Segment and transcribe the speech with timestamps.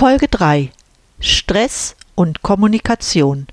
[0.00, 0.72] Folge 3
[1.20, 3.46] Stress und Kommunikation.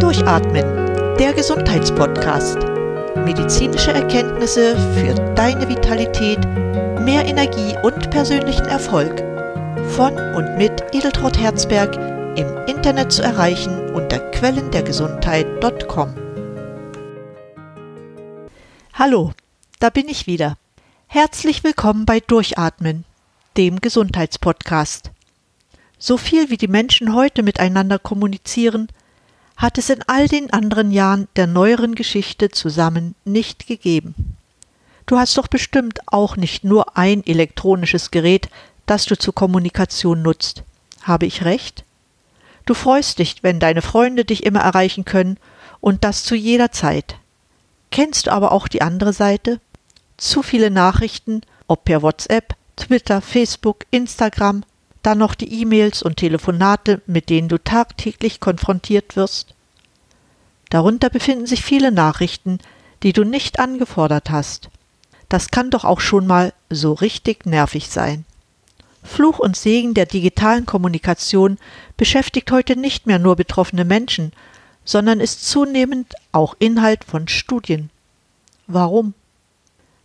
[0.00, 0.64] Durchatmen,
[1.18, 2.56] der Gesundheitspodcast.
[3.26, 6.38] Medizinische Erkenntnisse für deine Vitalität,
[7.04, 9.22] mehr Energie und persönlichen Erfolg.
[9.90, 11.94] Von und mit Edeltraut Herzberg
[12.38, 16.14] im Internet zu erreichen unter quellendergesundheit.com.
[18.94, 19.32] Hallo,
[19.78, 20.56] da bin ich wieder.
[21.06, 23.04] Herzlich willkommen bei Durchatmen,
[23.56, 25.10] dem Gesundheitspodcast.
[25.98, 28.88] So viel wie die Menschen heute miteinander kommunizieren,
[29.56, 34.36] hat es in all den anderen Jahren der neueren Geschichte zusammen nicht gegeben.
[35.06, 38.48] Du hast doch bestimmt auch nicht nur ein elektronisches Gerät,
[38.86, 40.62] das du zur Kommunikation nutzt.
[41.02, 41.84] Habe ich recht?
[42.66, 45.38] Du freust dich, wenn deine Freunde dich immer erreichen können
[45.80, 47.16] und das zu jeder Zeit.
[47.90, 49.60] Kennst du aber auch die andere Seite?
[50.16, 54.64] Zu viele Nachrichten, ob per WhatsApp, Twitter, Facebook, Instagram,
[55.02, 59.54] dann noch die E-Mails und Telefonate, mit denen du tagtäglich konfrontiert wirst.
[60.70, 62.58] Darunter befinden sich viele Nachrichten,
[63.02, 64.70] die du nicht angefordert hast.
[65.28, 68.24] Das kann doch auch schon mal so richtig nervig sein.
[69.02, 71.58] Fluch und Segen der digitalen Kommunikation
[71.96, 74.32] beschäftigt heute nicht mehr nur betroffene Menschen,
[74.84, 77.90] sondern ist zunehmend auch Inhalt von Studien.
[78.66, 79.14] Warum?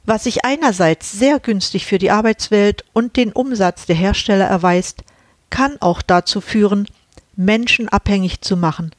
[0.07, 5.03] Was sich einerseits sehr günstig für die Arbeitswelt und den Umsatz der Hersteller erweist,
[5.49, 6.87] kann auch dazu führen,
[7.35, 8.91] Menschen abhängig zu machen,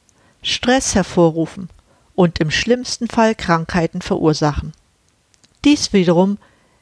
[0.43, 1.69] Stress hervorrufen
[2.13, 4.71] und im schlimmsten Fall Krankheiten verursachen.
[5.65, 6.37] Dies wiederum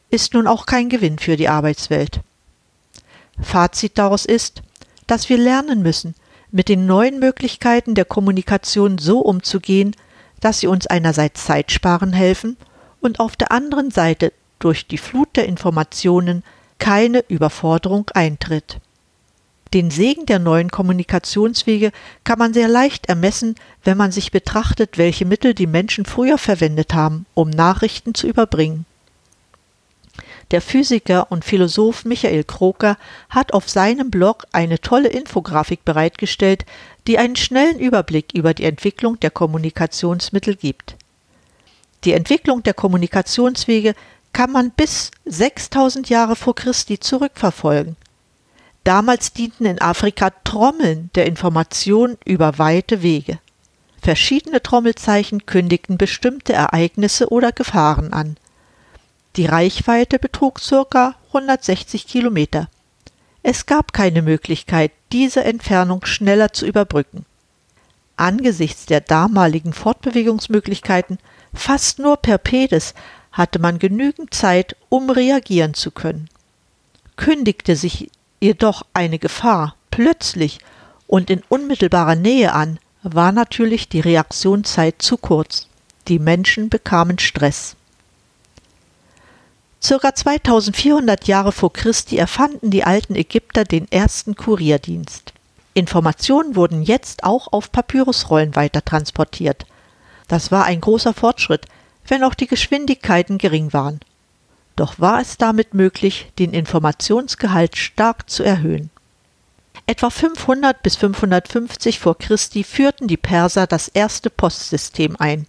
[0.10, 2.20] ist nun auch kein Gewinn für die Arbeitswelt.
[3.40, 4.62] Fazit daraus ist,
[5.08, 6.16] dass wir lernen müssen,
[6.52, 9.96] mit den neuen Möglichkeiten der Kommunikation so umzugehen,
[10.42, 12.58] dass sie uns einerseits Zeit sparen helfen
[13.02, 16.44] und auf der anderen Seite durch die Flut der Informationen
[16.80, 18.80] keine Überforderung eintritt.
[19.74, 21.92] Den Segen der neuen Kommunikationswege
[22.24, 26.94] kann man sehr leicht ermessen, wenn man sich betrachtet, welche Mittel die Menschen früher verwendet
[26.94, 28.86] haben, um Nachrichten zu überbringen.
[30.52, 32.98] Der Physiker und Philosoph Michael Kroker
[33.30, 36.66] hat auf seinem Blog eine tolle Infografik bereitgestellt,
[37.06, 40.96] die einen schnellen Überblick über die Entwicklung der Kommunikationsmittel gibt.
[42.04, 43.96] Die Entwicklung der Kommunikationswege
[44.34, 47.96] kann man bis 6000 Jahre vor Christi zurückverfolgen.
[48.84, 53.40] Damals dienten in Afrika Trommeln der Information über weite Wege.
[54.02, 58.38] Verschiedene Trommelzeichen kündigten bestimmte Ereignisse oder Gefahren an.
[59.36, 61.16] Die Reichweite betrug ca.
[61.28, 62.70] 160 Kilometer.
[63.44, 67.26] Es gab keine Möglichkeit, diese Entfernung schneller zu überbrücken.
[68.16, 71.20] Angesichts der damaligen Fortbewegungsmöglichkeiten
[71.54, 72.94] fast nur per Pedis
[73.32, 76.30] hatte man genügend Zeit, um reagieren zu können.
[77.16, 78.10] Kündigte sich
[78.40, 80.60] jedoch eine Gefahr plötzlich
[81.08, 85.68] und in unmittelbarer Nähe an, war natürlich die Reaktionszeit zu kurz.
[86.08, 87.76] Die Menschen bekamen Stress.
[89.82, 95.34] Circa 2400 Jahre vor Christi erfanden die alten Ägypter den ersten Kurierdienst.
[95.74, 99.66] Informationen wurden jetzt auch auf Papyrusrollen weitertransportiert.
[100.28, 101.66] Das war ein großer Fortschritt,
[102.08, 104.00] wenn auch die Geschwindigkeiten gering waren.
[104.76, 108.90] Doch war es damit möglich, den Informationsgehalt stark zu erhöhen.
[109.86, 115.48] Etwa 500 bis 550 vor Christi führten die Perser das erste Postsystem ein.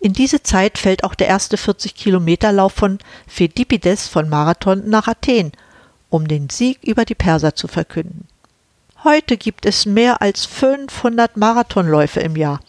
[0.00, 5.52] In diese Zeit fällt auch der erste 40-Kilometer-Lauf von Phidippides von Marathon nach Athen,
[6.10, 8.28] um den Sieg über die Perser zu verkünden.
[9.04, 12.60] Heute gibt es mehr als 500 Marathonläufe im Jahr,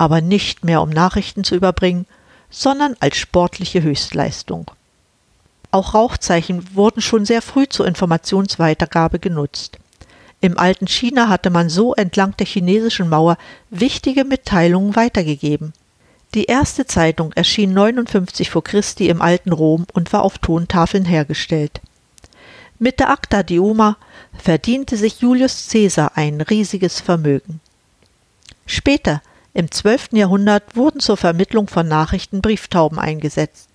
[0.00, 2.06] aber nicht mehr um Nachrichten zu überbringen,
[2.48, 4.70] sondern als sportliche Höchstleistung.
[5.72, 9.78] Auch Rauchzeichen wurden schon sehr früh zur Informationsweitergabe genutzt.
[10.40, 13.36] Im alten China hatte man so entlang der chinesischen Mauer
[13.68, 15.74] wichtige Mitteilungen weitergegeben.
[16.32, 21.82] Die erste Zeitung erschien 59 vor Christi im alten Rom und war auf Tontafeln hergestellt.
[22.78, 23.98] Mit der Acta Diuma
[24.32, 27.60] verdiente sich Julius Caesar ein riesiges Vermögen.
[28.64, 29.20] Später,
[29.52, 30.10] im 12.
[30.12, 33.68] Jahrhundert, wurden zur Vermittlung von Nachrichten Brieftauben eingesetzt.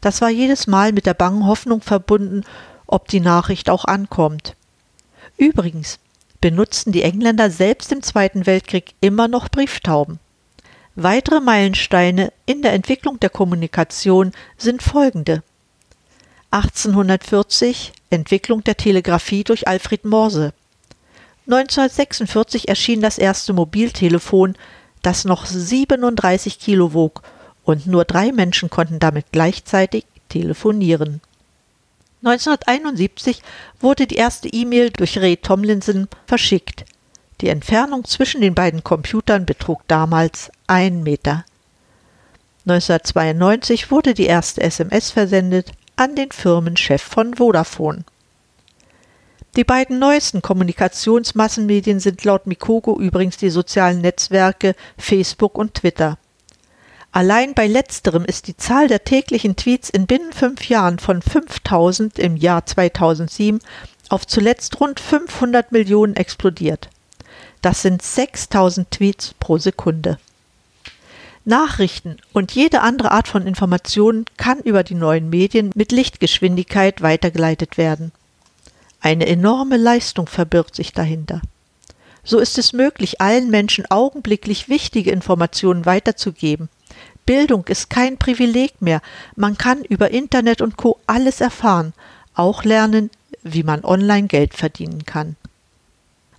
[0.00, 2.44] Das war jedes Mal mit der bangen Hoffnung verbunden,
[2.86, 4.56] ob die Nachricht auch ankommt.
[5.36, 5.98] Übrigens
[6.40, 10.18] benutzten die Engländer selbst im Zweiten Weltkrieg immer noch Brieftauben.
[10.94, 15.42] Weitere Meilensteine in der Entwicklung der Kommunikation sind folgende.
[16.50, 20.52] 1840 Entwicklung der Telegraphie durch Alfred Morse.
[21.46, 24.56] 1946 erschien das erste Mobiltelefon,
[25.06, 27.22] das noch 37 Kilo wog
[27.64, 31.20] und nur drei Menschen konnten damit gleichzeitig telefonieren.
[32.22, 33.42] 1971
[33.80, 36.84] wurde die erste E-Mail durch Ray Tomlinson verschickt.
[37.40, 41.44] Die Entfernung zwischen den beiden Computern betrug damals ein Meter.
[42.66, 48.04] 1992 wurde die erste SMS versendet an den Firmenchef von Vodafone.
[49.56, 56.18] Die beiden neuesten Kommunikationsmassenmedien sind laut Mikogo übrigens die sozialen Netzwerke Facebook und Twitter.
[57.12, 62.18] Allein bei letzterem ist die Zahl der täglichen Tweets in binnen fünf Jahren von 5000
[62.18, 63.60] im Jahr 2007
[64.08, 66.88] auf zuletzt rund 500 Millionen explodiert.
[67.62, 70.18] Das sind 6000 Tweets pro Sekunde.
[71.44, 77.78] Nachrichten und jede andere Art von Information kann über die neuen Medien mit Lichtgeschwindigkeit weitergeleitet
[77.78, 78.10] werden.
[79.04, 81.42] Eine enorme Leistung verbirgt sich dahinter.
[82.24, 86.70] So ist es möglich, allen Menschen augenblicklich wichtige Informationen weiterzugeben.
[87.26, 89.02] Bildung ist kein Privileg mehr.
[89.36, 91.92] Man kann über Internet und Co alles erfahren,
[92.34, 93.10] auch lernen,
[93.42, 95.36] wie man online Geld verdienen kann.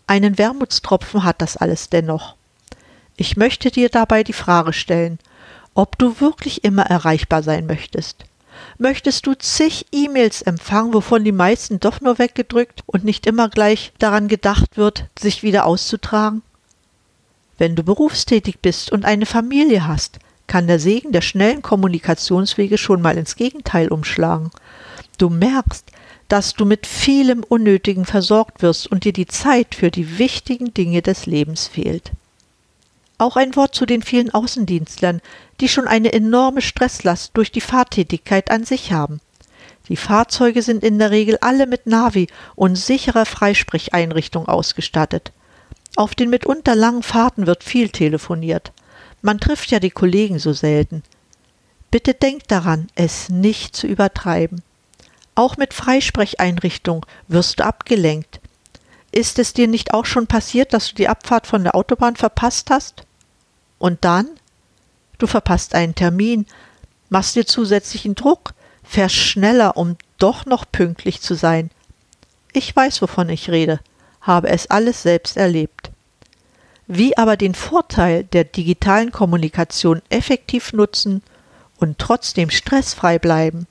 [0.08, 2.34] Einen Wermutstropfen hat das alles dennoch.
[3.16, 5.20] Ich möchte dir dabei die Frage stellen,
[5.76, 8.26] ob du wirklich immer erreichbar sein möchtest.
[8.78, 13.94] Möchtest du zig E-Mails empfangen, wovon die meisten doch nur weggedrückt und nicht immer gleich
[14.00, 16.42] daran gedacht wird, sich wieder auszutragen?
[17.58, 23.02] Wenn du berufstätig bist und eine Familie hast, kann der Segen der schnellen Kommunikationswege schon
[23.02, 24.52] mal ins Gegenteil umschlagen.
[25.18, 25.86] Du merkst,
[26.28, 31.02] dass du mit vielem Unnötigen versorgt wirst und dir die Zeit für die wichtigen Dinge
[31.02, 32.12] des Lebens fehlt.
[33.18, 35.22] Auch ein Wort zu den vielen Außendienstlern,
[35.62, 39.22] die schon eine enorme Stresslast durch die Fahrtätigkeit an sich haben.
[39.88, 45.32] Die Fahrzeuge sind in der Regel alle mit Navi und sicherer Freisprecheinrichtung ausgestattet.
[45.96, 48.74] Auf den mitunter langen Fahrten wird viel telefoniert.
[49.22, 51.04] Man trifft ja die Kollegen so selten.
[51.92, 54.62] Bitte denkt daran, es nicht zu übertreiben.
[55.36, 58.42] Auch mit Freisprecheinrichtung wirst du abgelenkt.
[59.12, 62.70] Ist es dir nicht auch schon passiert, dass du die Abfahrt von der Autobahn verpasst
[62.70, 63.05] hast?
[63.86, 64.28] Und dann?
[65.20, 66.48] Du verpasst einen Termin,
[67.10, 71.70] machst dir zusätzlichen Druck, fährst schneller, um doch noch pünktlich zu sein.
[72.52, 73.80] Ich weiß, wovon ich rede,
[74.22, 75.92] habe es alles selbst erlebt.
[76.88, 81.22] Wie aber den Vorteil der digitalen Kommunikation effektiv nutzen
[81.78, 83.68] und trotzdem stressfrei bleiben?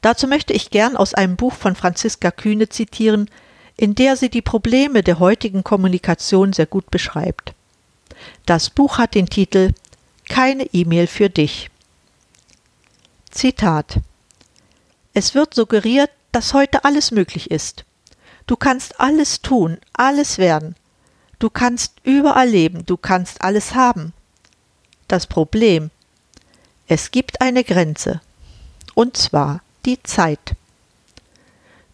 [0.00, 3.28] Dazu möchte ich gern aus einem Buch von Franziska Kühne zitieren,
[3.76, 7.52] in der sie die Probleme der heutigen Kommunikation sehr gut beschreibt.
[8.46, 9.72] Das Buch hat den Titel
[10.28, 11.70] Keine E-Mail für dich.
[13.30, 14.00] Zitat
[15.14, 17.84] Es wird suggeriert, dass heute alles möglich ist.
[18.46, 20.76] Du kannst alles tun, alles werden.
[21.38, 24.12] Du kannst überall leben, du kannst alles haben.
[25.08, 25.90] Das Problem
[26.94, 28.20] es gibt eine Grenze,
[28.94, 30.54] und zwar die Zeit.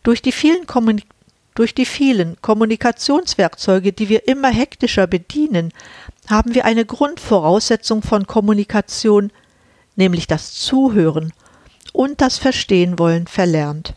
[0.03, 1.07] Durch die vielen Kommunik
[1.59, 5.73] durch die vielen Kommunikationswerkzeuge, die wir immer hektischer bedienen,
[6.29, 9.33] haben wir eine Grundvoraussetzung von Kommunikation,
[9.97, 11.33] nämlich das Zuhören
[11.93, 13.95] und das Verstehen wollen verlernt.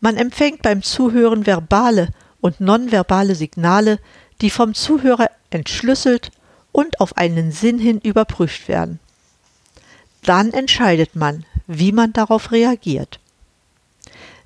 [0.00, 2.10] Man empfängt beim Zuhören verbale
[2.42, 3.98] und nonverbale Signale,
[4.42, 6.32] die vom Zuhörer entschlüsselt
[6.70, 9.00] und auf einen Sinn hin überprüft werden.
[10.22, 13.20] Dann entscheidet man, wie man darauf reagiert.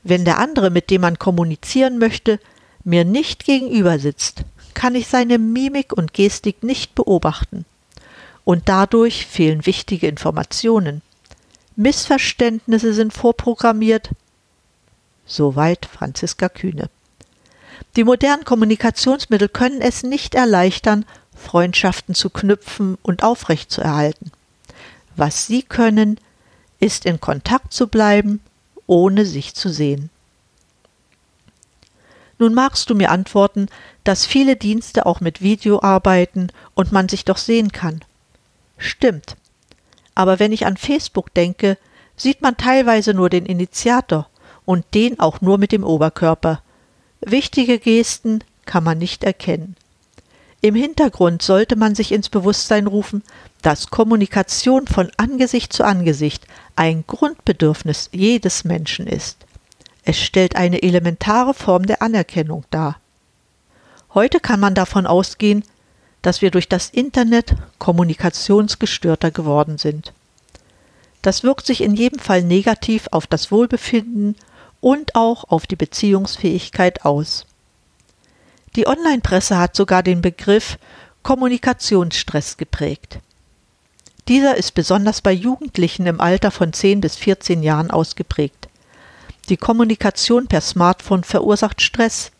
[0.02, 2.40] Wenn der andere, mit dem man kommunizieren möchte,
[2.84, 7.64] mir nicht gegenüber sitzt, kann ich seine Mimik und Gestik nicht beobachten.
[8.44, 11.02] Und dadurch fehlen wichtige Informationen.
[11.76, 14.10] Missverständnisse sind vorprogrammiert.
[15.26, 16.88] Soweit Franziska Kühne.
[17.96, 21.04] Die modernen Kommunikationsmittel können es nicht erleichtern,
[21.36, 24.32] Freundschaften zu knüpfen und aufrechtzuerhalten.
[25.16, 26.18] Was sie können,
[26.78, 28.40] ist in Kontakt zu bleiben
[28.90, 30.10] ohne sich zu sehen.
[32.40, 33.68] Nun magst du mir antworten,
[34.02, 38.00] dass viele Dienste auch mit Video arbeiten und man sich doch sehen kann.
[38.78, 39.36] Stimmt.
[40.16, 41.78] Aber wenn ich an Facebook denke,
[42.16, 44.28] sieht man teilweise nur den Initiator
[44.64, 46.60] und den auch nur mit dem Oberkörper.
[47.20, 49.76] Wichtige Gesten kann man nicht erkennen.
[50.62, 53.22] Im Hintergrund sollte man sich ins Bewusstsein rufen,
[53.62, 59.38] dass Kommunikation von Angesicht zu Angesicht ein Grundbedürfnis jedes Menschen ist.
[60.04, 63.00] Es stellt eine elementare Form der Anerkennung dar.
[64.12, 65.64] Heute kann man davon ausgehen,
[66.20, 70.12] dass wir durch das Internet kommunikationsgestörter geworden sind.
[71.22, 74.36] Das wirkt sich in jedem Fall negativ auf das Wohlbefinden
[74.80, 77.46] und auch auf die Beziehungsfähigkeit aus.
[78.76, 80.78] Die Online-Presse hat sogar den Begriff
[81.22, 83.18] Kommunikationsstress geprägt.
[84.28, 88.68] Dieser ist besonders bei Jugendlichen im Alter von 10 bis 14 Jahren ausgeprägt.
[89.48, 92.30] Die Kommunikation per Smartphone verursacht Stress.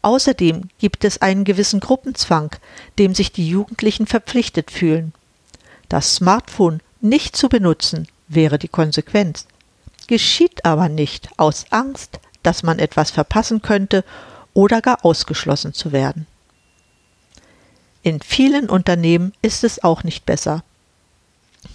[0.00, 2.56] Außerdem gibt es einen gewissen Gruppenzwang,
[2.98, 5.12] dem sich die Jugendlichen verpflichtet fühlen.
[5.90, 9.46] Das Smartphone nicht zu benutzen wäre die Konsequenz.
[10.06, 14.04] Geschieht aber nicht aus Angst, dass man etwas verpassen könnte
[14.56, 16.26] oder gar ausgeschlossen zu werden.
[18.02, 20.62] In vielen Unternehmen ist es auch nicht besser.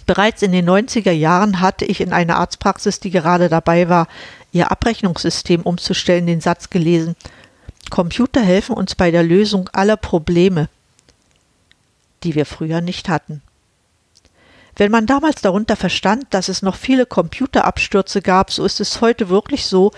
[0.06, 4.08] Bereits in den 90er Jahren hatte ich in einer Arztpraxis, die gerade dabei war,
[4.50, 7.14] ihr Abrechnungssystem umzustellen, den Satz gelesen
[7.92, 10.70] Computer helfen uns bei der Lösung aller Probleme,
[12.24, 13.42] die wir früher nicht hatten.
[14.76, 19.28] Wenn man damals darunter verstand, dass es noch viele Computerabstürze gab, so ist es heute
[19.28, 19.92] wirklich so,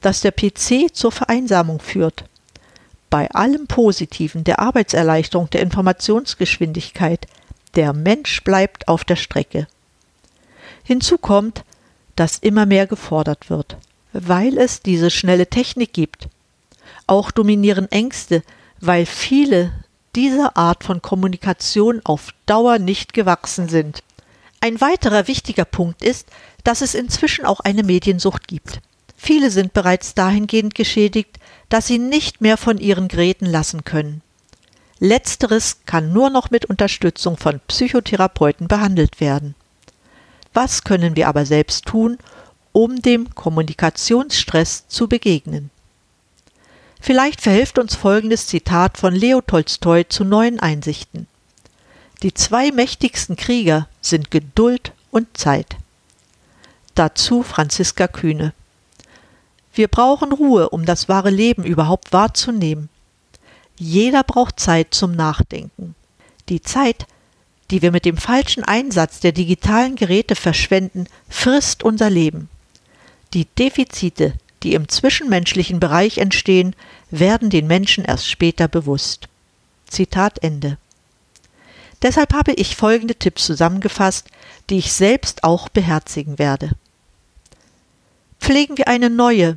[0.00, 2.29] dass der PC zur Vereinsamung führt.
[3.10, 7.26] Bei allem Positiven, der Arbeitserleichterung, der Informationsgeschwindigkeit,
[7.74, 9.66] der Mensch bleibt auf der Strecke.
[10.84, 11.64] Hinzu kommt,
[12.16, 13.76] dass immer mehr gefordert wird,
[14.12, 16.28] weil es diese schnelle Technik gibt.
[17.06, 18.42] Auch dominieren Ängste,
[18.80, 19.72] weil viele
[20.16, 24.02] dieser Art von Kommunikation auf Dauer nicht gewachsen sind.
[24.60, 26.28] Ein weiterer wichtiger Punkt ist,
[26.64, 28.80] dass es inzwischen auch eine Mediensucht gibt.
[29.22, 34.22] Viele sind bereits dahingehend geschädigt, dass sie nicht mehr von ihren Geräten lassen können.
[34.98, 39.54] Letzteres kann nur noch mit Unterstützung von Psychotherapeuten behandelt werden.
[40.54, 42.16] Was können wir aber selbst tun,
[42.72, 45.68] um dem Kommunikationsstress zu begegnen?
[46.98, 51.26] Vielleicht verhilft uns folgendes Zitat von Leo Tolstoi zu neuen Einsichten.
[52.22, 55.76] Die zwei mächtigsten Krieger sind Geduld und Zeit.
[56.94, 58.54] Dazu Franziska Kühne.
[59.80, 62.90] Wir brauchen Ruhe, um das wahre Leben überhaupt wahrzunehmen.
[63.78, 65.94] Jeder braucht Zeit zum Nachdenken.
[66.50, 67.06] Die Zeit,
[67.70, 72.50] die wir mit dem falschen Einsatz der digitalen Geräte verschwenden, frisst unser Leben.
[73.32, 76.76] Die Defizite, die im zwischenmenschlichen Bereich entstehen,
[77.10, 79.28] werden den Menschen erst später bewusst.
[79.88, 80.76] Zitat Ende.
[82.02, 84.28] Deshalb habe ich folgende Tipps zusammengefasst,
[84.68, 86.72] die ich selbst auch beherzigen werde.
[88.40, 89.56] Pflegen wir eine neue,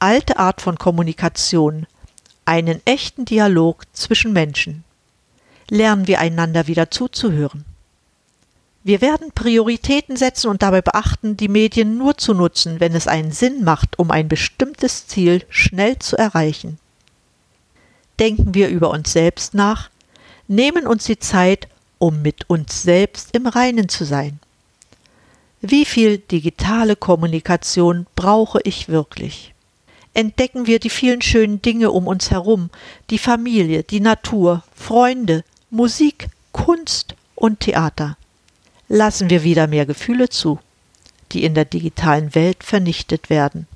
[0.00, 1.86] alte Art von Kommunikation,
[2.46, 4.82] einen echten Dialog zwischen Menschen.
[5.68, 7.64] Lernen wir einander wieder zuzuhören.
[8.82, 13.30] Wir werden Prioritäten setzen und dabei beachten, die Medien nur zu nutzen, wenn es einen
[13.30, 16.78] Sinn macht, um ein bestimmtes Ziel schnell zu erreichen.
[18.18, 19.90] Denken wir über uns selbst nach,
[20.48, 24.40] nehmen uns die Zeit, um mit uns selbst im Reinen zu sein.
[25.60, 29.52] Wie viel digitale Kommunikation brauche ich wirklich?
[30.12, 32.70] Entdecken wir die vielen schönen Dinge um uns herum,
[33.10, 38.16] die Familie, die Natur, Freunde, Musik, Kunst und Theater.
[38.88, 40.58] Lassen wir wieder mehr Gefühle zu,
[41.32, 43.68] die in der digitalen Welt vernichtet werden.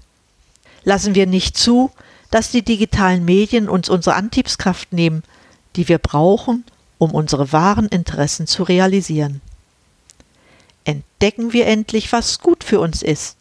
[0.82, 1.90] Lassen wir nicht zu,
[2.30, 5.22] dass die digitalen Medien uns unsere Antriebskraft nehmen,
[5.76, 6.64] die wir brauchen,
[6.98, 9.40] um unsere wahren Interessen zu realisieren.
[10.84, 13.36] Entdecken wir endlich, was gut für uns ist.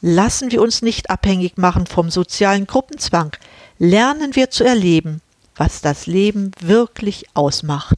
[0.00, 3.36] Lassen wir uns nicht abhängig machen vom sozialen Gruppenzwang.
[3.78, 5.20] Lernen wir zu erleben,
[5.56, 7.96] was das Leben wirklich ausmacht.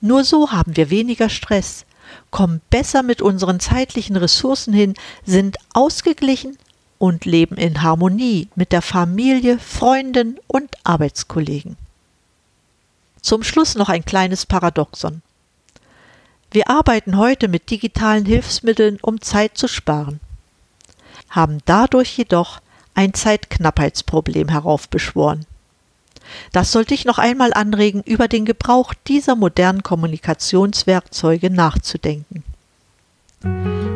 [0.00, 1.84] Nur so haben wir weniger Stress,
[2.30, 6.56] kommen besser mit unseren zeitlichen Ressourcen hin, sind ausgeglichen
[6.98, 11.76] und leben in Harmonie mit der Familie, Freunden und Arbeitskollegen.
[13.22, 15.22] Zum Schluss noch ein kleines Paradoxon.
[16.50, 20.20] Wir arbeiten heute mit digitalen Hilfsmitteln, um Zeit zu sparen,
[21.30, 22.60] haben dadurch jedoch
[22.94, 25.46] ein Zeitknappheitsproblem heraufbeschworen.
[26.52, 32.44] Das sollte ich noch einmal anregen, über den Gebrauch dieser modernen Kommunikationswerkzeuge nachzudenken.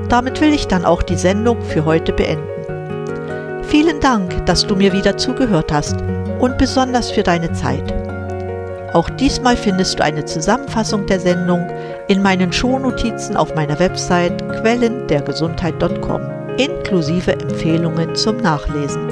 [0.09, 3.65] Damit will ich dann auch die Sendung für heute beenden.
[3.65, 5.97] Vielen Dank, dass du mir wieder zugehört hast
[6.39, 7.93] und besonders für deine Zeit.
[8.93, 11.67] Auch diesmal findest du eine Zusammenfassung der Sendung
[12.09, 19.09] in meinen Shownotizen auf meiner Website quellendergesundheit.com inklusive Empfehlungen zum Nachlesen.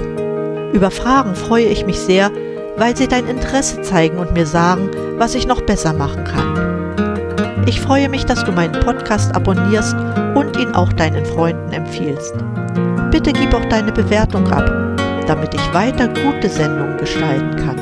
[0.73, 2.31] Über Fragen freue ich mich sehr,
[2.77, 7.65] weil sie dein Interesse zeigen und mir sagen, was ich noch besser machen kann.
[7.67, 9.95] Ich freue mich, dass du meinen Podcast abonnierst
[10.35, 12.35] und ihn auch deinen Freunden empfiehlst.
[13.11, 14.67] Bitte gib auch deine Bewertung ab,
[15.27, 17.79] damit ich weiter gute Sendungen gestalten kann.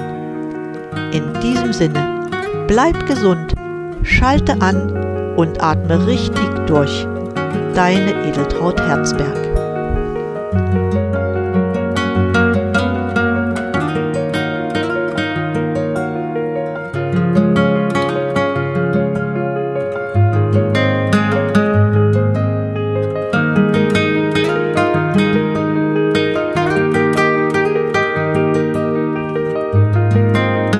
[1.12, 2.27] In diesem Sinne,
[2.67, 3.55] bleib gesund,
[4.03, 7.07] schalte an und atme richtig durch.
[7.79, 9.58] Deine Edeltraut Herzberg.